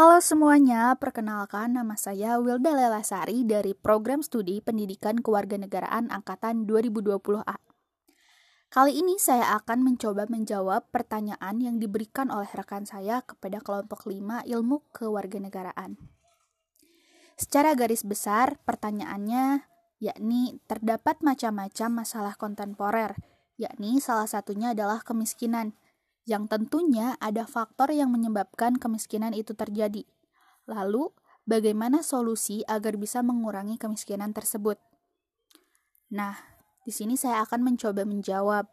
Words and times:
Halo 0.00 0.16
semuanya, 0.24 0.96
perkenalkan 0.96 1.76
nama 1.76 1.92
saya 1.92 2.40
Wilda 2.40 2.72
Lelasari 2.72 3.44
dari 3.44 3.76
Program 3.76 4.24
Studi 4.24 4.56
Pendidikan 4.64 5.20
Kewarganegaraan 5.20 6.08
Angkatan 6.08 6.64
2020A. 6.64 7.60
Kali 8.72 8.96
ini 8.96 9.20
saya 9.20 9.52
akan 9.60 9.84
mencoba 9.84 10.24
menjawab 10.24 10.88
pertanyaan 10.88 11.60
yang 11.60 11.76
diberikan 11.76 12.32
oleh 12.32 12.48
rekan 12.48 12.88
saya 12.88 13.20
kepada 13.20 13.60
kelompok 13.60 14.08
5 14.08 14.48
Ilmu 14.48 14.88
Kewarganegaraan. 14.88 16.00
Secara 17.36 17.76
garis 17.76 18.00
besar, 18.00 18.56
pertanyaannya 18.64 19.68
yakni 20.00 20.64
terdapat 20.64 21.20
macam-macam 21.20 22.08
masalah 22.08 22.40
kontemporer, 22.40 23.20
yakni 23.60 24.00
salah 24.00 24.24
satunya 24.24 24.72
adalah 24.72 25.04
kemiskinan– 25.04 25.76
yang 26.30 26.46
tentunya 26.46 27.18
ada 27.18 27.42
faktor 27.42 27.90
yang 27.90 28.14
menyebabkan 28.14 28.78
kemiskinan 28.78 29.34
itu 29.34 29.50
terjadi. 29.58 30.06
Lalu, 30.70 31.10
bagaimana 31.42 32.06
solusi 32.06 32.62
agar 32.70 32.94
bisa 32.94 33.18
mengurangi 33.26 33.74
kemiskinan 33.74 34.30
tersebut? 34.30 34.78
Nah, 36.14 36.38
di 36.86 36.94
sini 36.94 37.18
saya 37.18 37.42
akan 37.42 37.74
mencoba 37.74 38.06
menjawab. 38.06 38.70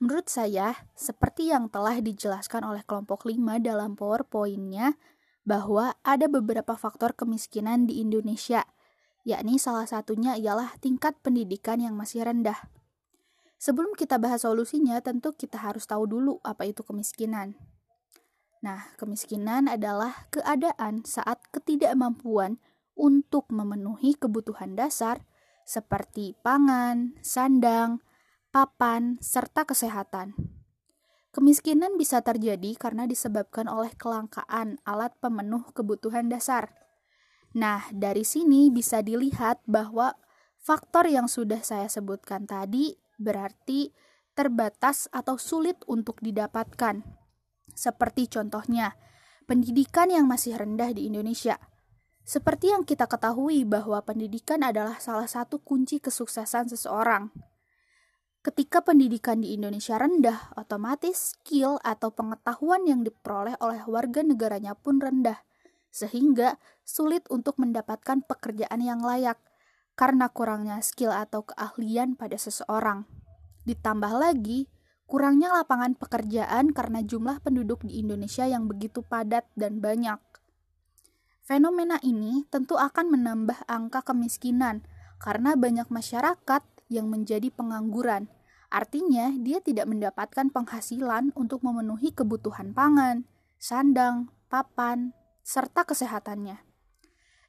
Menurut 0.00 0.32
saya, 0.32 0.88
seperti 0.96 1.52
yang 1.52 1.68
telah 1.68 2.00
dijelaskan 2.00 2.64
oleh 2.64 2.80
kelompok 2.88 3.28
5 3.28 3.60
dalam 3.60 3.92
PowerPoint-nya, 3.92 4.96
bahwa 5.44 5.92
ada 6.00 6.24
beberapa 6.24 6.72
faktor 6.72 7.12
kemiskinan 7.12 7.84
di 7.84 8.00
Indonesia, 8.00 8.64
yakni 9.28 9.60
salah 9.60 9.84
satunya 9.84 10.40
ialah 10.40 10.72
tingkat 10.80 11.20
pendidikan 11.20 11.84
yang 11.84 11.94
masih 11.94 12.24
rendah. 12.24 12.56
Sebelum 13.62 13.94
kita 13.94 14.18
bahas 14.18 14.42
solusinya, 14.42 14.98
tentu 14.98 15.30
kita 15.38 15.54
harus 15.54 15.86
tahu 15.86 16.10
dulu 16.10 16.42
apa 16.42 16.66
itu 16.66 16.82
kemiskinan. 16.82 17.54
Nah, 18.58 18.90
kemiskinan 18.98 19.70
adalah 19.70 20.26
keadaan 20.34 21.06
saat 21.06 21.46
ketidakmampuan 21.54 22.58
untuk 22.98 23.46
memenuhi 23.54 24.18
kebutuhan 24.18 24.74
dasar 24.74 25.22
seperti 25.62 26.34
pangan, 26.42 27.14
sandang, 27.22 28.02
papan, 28.50 29.22
serta 29.22 29.62
kesehatan. 29.62 30.34
Kemiskinan 31.30 31.94
bisa 31.94 32.18
terjadi 32.18 32.74
karena 32.74 33.06
disebabkan 33.06 33.70
oleh 33.70 33.94
kelangkaan 33.94 34.82
alat 34.82 35.14
pemenuh 35.22 35.70
kebutuhan 35.70 36.26
dasar. 36.26 36.74
Nah, 37.54 37.86
dari 37.94 38.26
sini 38.26 38.74
bisa 38.74 39.06
dilihat 39.06 39.62
bahwa 39.70 40.18
faktor 40.58 41.06
yang 41.06 41.30
sudah 41.30 41.62
saya 41.62 41.86
sebutkan 41.86 42.42
tadi 42.50 43.01
berarti 43.22 43.94
terbatas 44.34 45.06
atau 45.14 45.38
sulit 45.38 45.78
untuk 45.86 46.18
didapatkan. 46.18 47.00
Seperti 47.72 48.28
contohnya, 48.28 48.98
pendidikan 49.46 50.10
yang 50.10 50.28
masih 50.28 50.58
rendah 50.58 50.92
di 50.92 51.08
Indonesia. 51.08 51.56
Seperti 52.22 52.70
yang 52.70 52.86
kita 52.86 53.10
ketahui 53.10 53.66
bahwa 53.66 53.98
pendidikan 54.02 54.62
adalah 54.62 54.98
salah 55.02 55.26
satu 55.26 55.58
kunci 55.58 55.98
kesuksesan 55.98 56.70
seseorang. 56.70 57.34
Ketika 58.42 58.82
pendidikan 58.82 59.38
di 59.38 59.54
Indonesia 59.54 59.94
rendah, 59.98 60.50
otomatis 60.58 61.34
skill 61.34 61.78
atau 61.86 62.10
pengetahuan 62.10 62.82
yang 62.90 63.06
diperoleh 63.06 63.54
oleh 63.62 63.86
warga 63.86 64.26
negaranya 64.26 64.74
pun 64.74 64.98
rendah, 64.98 65.46
sehingga 65.94 66.58
sulit 66.82 67.22
untuk 67.30 67.58
mendapatkan 67.62 68.26
pekerjaan 68.26 68.82
yang 68.82 68.98
layak 68.98 69.38
karena 70.02 70.26
kurangnya 70.34 70.82
skill 70.82 71.14
atau 71.14 71.46
keahlian 71.46 72.18
pada 72.18 72.34
seseorang. 72.34 73.06
Ditambah 73.62 74.10
lagi, 74.18 74.66
kurangnya 75.06 75.54
lapangan 75.54 75.94
pekerjaan 75.94 76.74
karena 76.74 77.06
jumlah 77.06 77.38
penduduk 77.38 77.86
di 77.86 78.02
Indonesia 78.02 78.42
yang 78.42 78.66
begitu 78.66 79.06
padat 79.06 79.46
dan 79.54 79.78
banyak. 79.78 80.18
Fenomena 81.46 82.02
ini 82.02 82.42
tentu 82.50 82.82
akan 82.82 83.14
menambah 83.14 83.62
angka 83.70 84.02
kemiskinan 84.02 84.82
karena 85.22 85.54
banyak 85.54 85.86
masyarakat 85.86 86.66
yang 86.90 87.06
menjadi 87.06 87.54
pengangguran. 87.54 88.26
Artinya, 88.74 89.30
dia 89.38 89.62
tidak 89.62 89.86
mendapatkan 89.86 90.50
penghasilan 90.50 91.30
untuk 91.38 91.62
memenuhi 91.62 92.10
kebutuhan 92.10 92.74
pangan, 92.74 93.22
sandang, 93.62 94.34
papan, 94.50 95.14
serta 95.46 95.86
kesehatannya. 95.86 96.71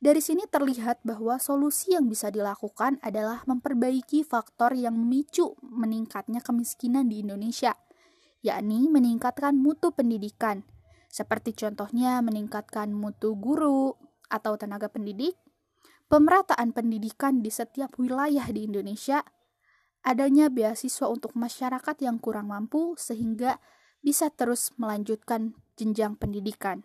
Dari 0.00 0.24
sini 0.24 0.48
terlihat 0.48 1.04
bahwa 1.04 1.36
solusi 1.36 1.92
yang 1.92 2.08
bisa 2.08 2.32
dilakukan 2.32 2.96
adalah 3.04 3.44
memperbaiki 3.44 4.24
faktor 4.24 4.72
yang 4.72 4.96
memicu 4.96 5.60
meningkatnya 5.60 6.40
kemiskinan 6.40 7.12
di 7.12 7.20
Indonesia, 7.20 7.76
yakni 8.40 8.88
meningkatkan 8.88 9.60
mutu 9.60 9.92
pendidikan, 9.92 10.64
seperti 11.12 11.52
contohnya 11.52 12.24
meningkatkan 12.24 12.96
mutu 12.96 13.36
guru 13.36 13.92
atau 14.32 14.56
tenaga 14.56 14.88
pendidik, 14.88 15.36
pemerataan 16.08 16.72
pendidikan 16.72 17.44
di 17.44 17.52
setiap 17.52 17.92
wilayah 18.00 18.48
di 18.48 18.72
Indonesia, 18.72 19.20
adanya 20.00 20.48
beasiswa 20.48 21.12
untuk 21.12 21.36
masyarakat 21.36 22.00
yang 22.00 22.16
kurang 22.16 22.48
mampu 22.48 22.96
sehingga 22.96 23.60
bisa 24.00 24.32
terus 24.32 24.72
melanjutkan 24.80 25.52
jenjang 25.76 26.16
pendidikan, 26.16 26.80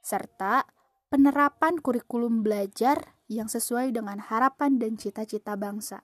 serta 0.00 0.64
penerapan 1.12 1.76
kurikulum 1.76 2.40
belajar 2.40 3.20
yang 3.28 3.44
sesuai 3.44 3.92
dengan 3.92 4.16
harapan 4.16 4.80
dan 4.80 4.96
cita-cita 4.96 5.60
bangsa. 5.60 6.00